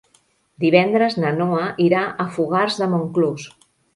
[0.63, 3.49] Divendres na Noa irà a Fogars de Montclús.